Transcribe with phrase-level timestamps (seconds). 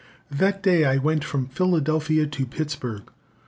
[0.31, 3.03] That day I went from Philadelphia to Pittsburg.